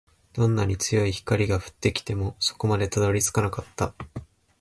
[0.33, 3.93] どんなに強い光が降ってきても、底までたどり着かなかった